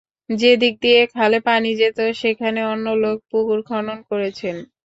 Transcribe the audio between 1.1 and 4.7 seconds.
খালে পানি যেত, সেখানে অন্য লোক পুকুর খনন করেছেন।